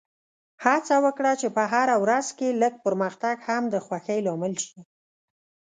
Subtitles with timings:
[0.65, 4.79] هڅه وکړه چې په هره ورځ کې لږ پرمختګ هم د خوښۍ لامل شي.